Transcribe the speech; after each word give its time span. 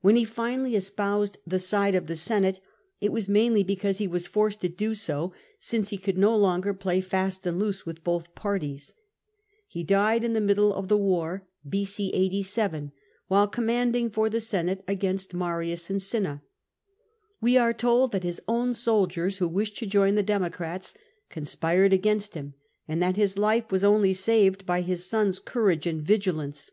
When 0.00 0.16
he 0.16 0.24
finally 0.24 0.74
espoused 0.74 1.38
the 1.46 1.60
side 1.60 1.94
of 1.94 2.08
the 2.08 2.16
Senate, 2.16 2.58
it 3.00 3.12
was 3.12 3.28
mainly 3.28 3.62
because 3.62 3.98
he 3.98 4.08
was 4.08 4.26
forced 4.26 4.60
to 4.62 4.68
do 4.68 4.92
so, 4.92 5.32
since 5.60 5.90
he 5.90 5.98
could 5.98 6.18
no 6.18 6.36
longer 6.36 6.74
play 6.74 7.00
fast 7.00 7.46
and 7.46 7.60
loose 7.60 7.86
with 7.86 8.02
both 8.02 8.34
parties. 8.34 8.92
He 9.68 9.84
died 9.84 10.24
in 10.24 10.32
the 10.32 10.40
middle 10.40 10.74
of 10.74 10.88
the 10.88 10.96
war 10.96 11.46
[b.c. 11.64 12.10
87] 12.12 12.90
while 13.28 13.46
commanding 13.46 14.10
for 14.10 14.28
the 14.28 14.40
Senate 14.40 14.82
against 14.88 15.32
Marius 15.32 15.88
and 15.88 16.02
Cinna. 16.02 16.42
We 17.40 17.56
are 17.56 17.72
told 17.72 18.10
that 18.10 18.24
his 18.24 18.42
own 18.48 18.74
soldiers 18.74 19.38
(who 19.38 19.46
wished 19.46 19.76
to 19.76 19.86
join 19.86 20.16
the 20.16 20.24
Democrats) 20.24 20.96
conspired 21.30 21.92
against 21.92 22.34
him, 22.34 22.54
and 22.88 23.00
that 23.00 23.14
his 23.14 23.38
life 23.38 23.70
was 23.70 23.84
only 23.84 24.12
saved 24.12 24.66
by 24.66 24.80
his 24.80 25.06
son's 25.06 25.38
courage 25.38 25.86
and 25.86 26.02
vigilance. 26.02 26.72